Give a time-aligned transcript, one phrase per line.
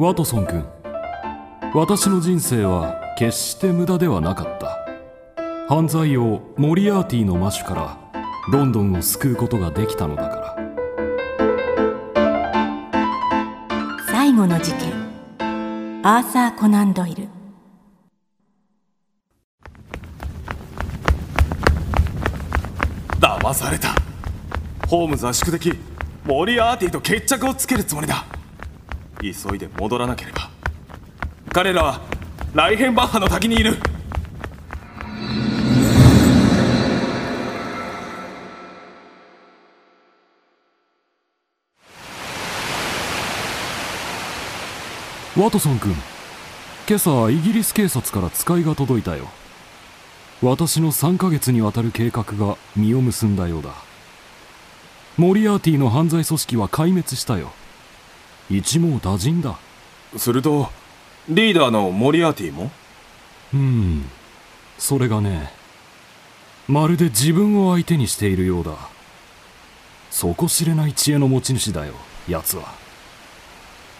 [0.00, 0.64] ワトソン君
[1.74, 4.78] 私の人生は決して無駄ではなかった。
[5.66, 7.98] 犯罪王モリアーティのマシュから
[8.48, 10.56] ロンドンを救うことができたのだから。
[14.06, 14.92] 最後の事件。
[16.04, 17.26] アーサー・コナン・ドイル。
[23.18, 23.96] 騙された。
[24.86, 25.72] ホームズは宿敵
[26.24, 28.24] モリアーティと決着をつけるつもりだ
[29.20, 30.50] 急いで戻らなければ。
[31.52, 32.00] 彼らは
[32.54, 33.76] ライヘンバッハの滝にいる。
[45.36, 45.94] ワトソン君
[46.88, 49.28] 今朝イギリス警察から使いが届いたよ。
[50.42, 53.70] 私の3ヶ月にわたる計画が実を結んだようだ。
[55.16, 57.52] モリアーティの犯罪組織は壊滅したよ。
[58.50, 59.58] 一網打尽だ。
[60.16, 60.70] すると
[61.28, 62.70] リーダーのモリアーティも？
[63.52, 64.04] うん。
[64.78, 65.52] それがね
[66.66, 68.76] まるで自分を相手にしているようだ。
[70.10, 71.94] 底知れない知恵の持ち主だよ
[72.28, 72.74] 奴は。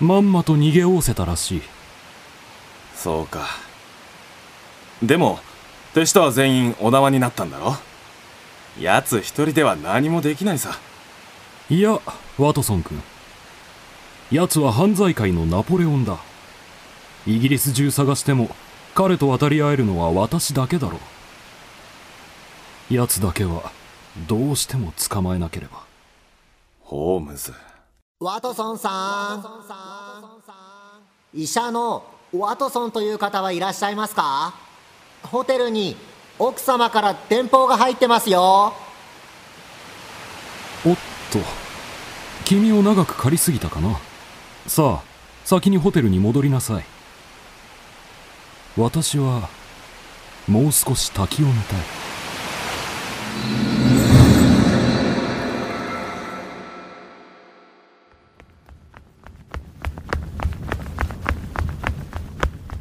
[0.00, 1.62] まんまと逃げおおせたらしい。
[2.96, 3.46] そうか。
[5.02, 5.38] でも
[5.94, 7.76] 手下は全員お縄になったんだろ？
[8.80, 10.78] 奴一人では何もできないさ。
[11.70, 12.00] いや
[12.38, 13.00] ワトソン君
[14.32, 16.18] 奴は犯罪界のナポレオンだ。
[17.26, 18.48] イギリス中探しても
[18.94, 20.98] 彼と渡り合えるのは私だけだろ
[22.90, 22.94] う。
[22.94, 23.70] 奴だけは
[24.26, 25.82] どうしても捕まえなければ。
[26.80, 27.52] ホームズ。
[28.20, 29.44] ワトソンさん。
[31.38, 32.02] 医者の
[32.32, 34.54] ワトソンという方はいらっしゃいますか？
[35.24, 35.94] ホテルに
[36.38, 38.72] 奥様から電報が入ってますよ。
[40.86, 40.96] おっ
[41.30, 41.38] と。
[42.46, 44.00] 君を長く借りすぎたかな？
[44.66, 45.02] さあ
[45.44, 46.84] 先にホテルに戻りなさい。
[48.76, 49.48] 私は
[50.48, 51.80] もう少し滝を見たい。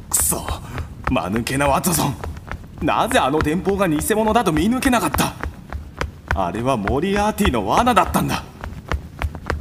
[0.09, 0.45] くそ
[1.09, 2.15] 間抜けなワトソン。
[2.81, 5.33] なぜあの電報が偽物だと見抜けなかった？
[6.33, 8.43] あれはモリアーティの罠だったんだ。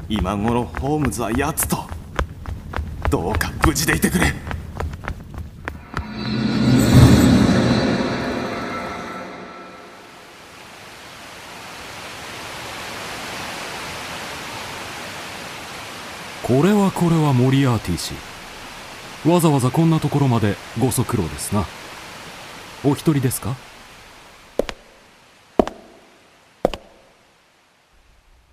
[0.09, 1.90] 今頃ホームズは奴と
[3.10, 4.32] どうか無事でいてくれ。
[16.43, 18.15] これはこれはモリアーティ氏。
[19.28, 21.66] わざわざこんなところまでご足労ですな。
[22.84, 23.56] お一人ですか？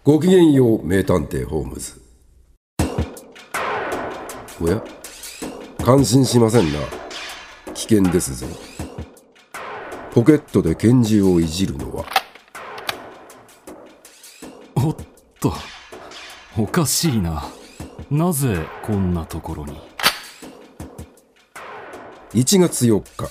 [0.04, 2.02] ごきげんよう名探偵ホームズ
[4.60, 4.82] おや？
[5.84, 6.80] 感心しませんな。
[7.74, 8.48] 危険ですぞ。
[10.12, 12.06] ポケットで拳銃をいじるのは。
[14.76, 14.96] おっ
[15.40, 15.54] と。
[16.58, 17.46] おかしいな。
[18.10, 19.80] なぜこんなところに
[22.34, 23.30] ？1月4日。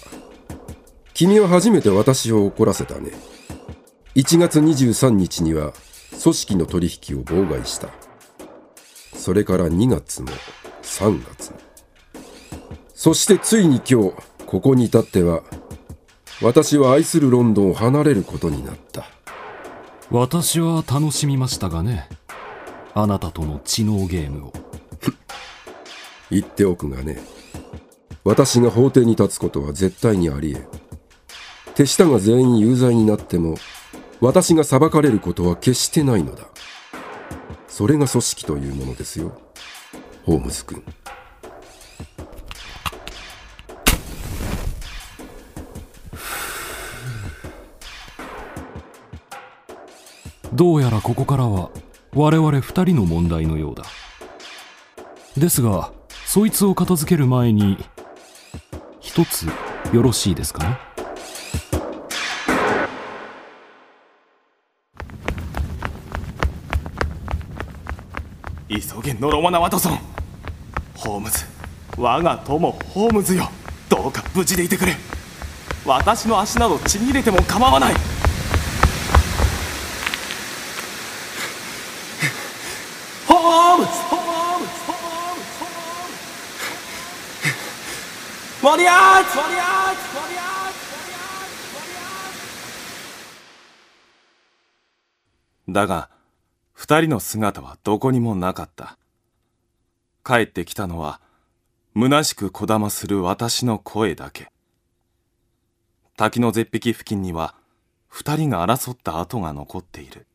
[1.12, 3.10] 君は初めて私を怒らせたね。
[4.14, 5.72] 1月23日には
[6.22, 7.88] 組織の取引を妨害した。
[9.14, 10.28] それから2月も
[10.86, 11.50] 3月。
[11.50, 11.58] も
[12.94, 14.12] そしてついに今日
[14.46, 15.42] ここに至っては
[16.40, 19.04] 私は愛するロンドンを離れることになった。
[20.10, 22.08] 私は楽しみましたがね
[22.94, 24.52] あなたとの知能ゲームを。
[26.30, 27.20] 言っておくがね
[28.24, 30.66] 私が法廷に立つことは絶対にありえん。
[31.74, 33.56] 手下が全員有罪になっても
[34.20, 36.44] 私が裁かれることは決してないのだ。
[37.68, 39.45] それが組織というものですよ
[40.26, 40.82] ホームズ君
[50.52, 51.70] どうやらここからは
[52.12, 53.84] 我々二人の問題のようだ。
[55.36, 55.92] ですが
[56.24, 57.78] そいつを片付ける前に
[58.98, 59.46] 一つ
[59.92, 60.78] よろしいですかね？
[68.68, 70.15] 急げノロマナ・ワトソン
[70.96, 71.44] ホームズ。
[71.96, 73.48] 我が友ホームズよ。
[73.88, 74.96] どうか無事でいてくれ。
[75.84, 77.94] 私の足などちぎれても構わない。
[83.28, 84.98] ホームズホームズホー
[85.36, 85.68] ムズホー
[86.08, 86.12] ム
[88.60, 88.64] ズ。
[88.64, 90.70] モリアーツモリアーツモリアー
[95.66, 96.10] ツだが
[96.72, 98.98] 二人の姿はどこにもなかった。
[100.26, 101.20] 帰ってきたのは
[101.94, 104.50] 虚しくこだまする私の声だけ。
[106.16, 107.54] 滝の絶壁付近には
[108.08, 110.26] 二人が争った跡が残っている。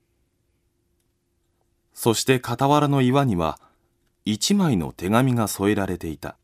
[1.94, 3.60] そして傍らの岩には
[4.24, 6.38] 一枚の手紙が添えられていた。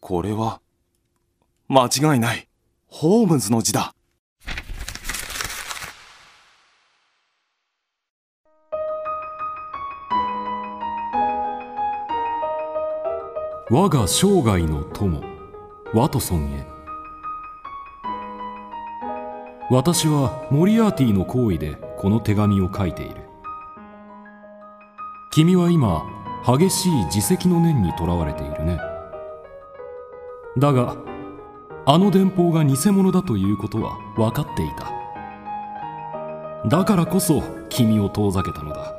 [0.00, 0.60] これは
[1.68, 2.48] 間違いない
[2.88, 3.94] ホームズの字だ。
[13.72, 15.22] 我が生涯の友
[15.94, 16.66] ワトソンへ。
[19.70, 23.22] 私はモリアーティの行為でこの手紙を書いている。
[25.30, 26.04] 君は今
[26.44, 28.80] 激しい自責の念にとらわれているね。
[30.58, 30.96] だが
[31.86, 36.68] あの電報が偽物だということは分かっていた。
[36.68, 38.96] だからこそ君を遠ざけたのだ。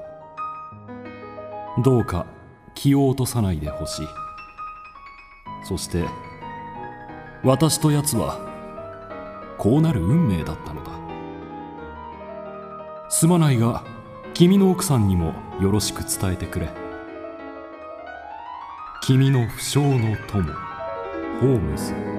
[1.84, 2.26] どうか
[2.74, 4.21] 気を落とさないでほしい。
[5.72, 6.04] そして
[7.44, 10.92] 私と奴はこうなる運命だったのだ。
[13.10, 13.86] すまないが
[14.34, 16.74] 君の奥さんにもよろしく伝えてくれ。
[19.02, 20.52] 君の不詳の友
[21.40, 22.11] ホームズ。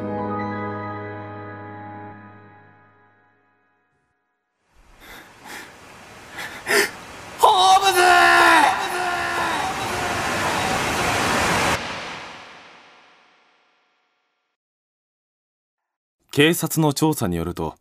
[16.32, 17.75] 警察の調査によると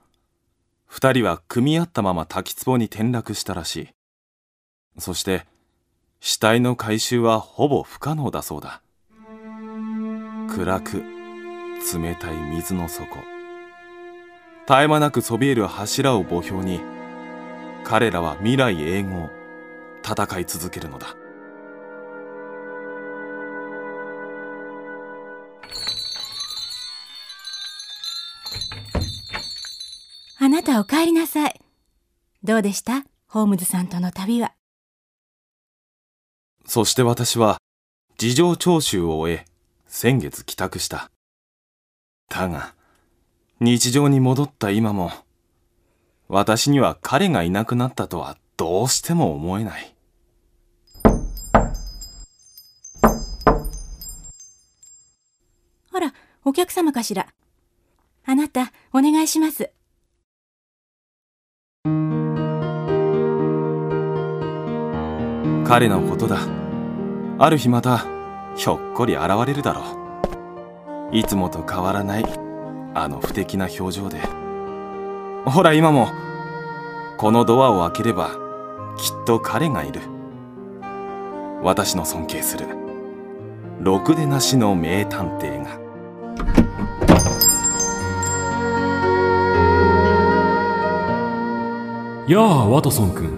[0.85, 3.89] 二人は組み合ったまま滝壺に転落したらしい。
[4.99, 5.45] そして
[6.19, 8.81] 死体の回収はほぼ不可能だそうだ。
[10.49, 13.07] 暗く冷たい水の底。
[14.67, 16.81] 絶え間なくそびえる柱を墓標に
[17.85, 19.29] 彼らは未来永劫
[20.03, 21.15] 戦い続けるのだ。
[30.61, 31.59] なたお帰りなさい。
[32.43, 33.03] どうでした？
[33.27, 34.53] ホームズさんとの旅は。
[36.67, 37.57] そして私は
[38.19, 39.45] 事情聴取を終え
[39.87, 41.09] 先月帰宅した
[42.29, 42.75] だが
[43.59, 45.11] 日常に戻った今も
[46.27, 49.95] 私には彼がいなくなったとはどうしても思えない
[55.91, 56.13] ほら、
[56.45, 57.33] お客様かしら。
[58.23, 59.71] あなた、お願いします。
[65.71, 66.39] 彼のことだ。
[67.39, 68.05] ある日また
[68.57, 69.81] ひょっこり現れるだろ
[71.11, 71.15] う。
[71.15, 72.25] いつもと変わらない
[72.93, 74.19] あの不敵な表情で。
[75.45, 76.09] ほら今も
[77.17, 78.31] このドアを開ければ
[78.97, 80.01] きっと彼がいる。
[81.63, 82.65] 私の尊敬する
[83.79, 85.90] ろくでなしの名探偵が。
[92.31, 93.29] やあワトソン君。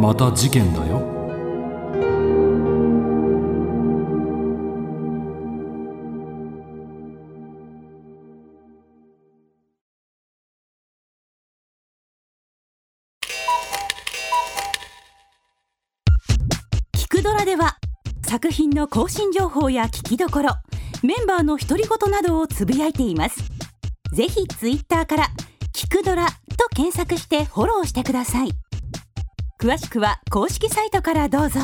[0.00, 1.02] また事件だよ。
[16.94, 17.76] 聞くドラでは
[18.22, 20.54] 作品の更新情報や聞きどころ
[21.02, 23.42] メンバーの独り言などをつぶやいています。
[24.14, 25.28] ぜひツイッターから
[25.76, 28.50] 「聞くドラ」と検索してフォローしてください。
[29.60, 31.60] 詳しくは公式サイトからどうぞ。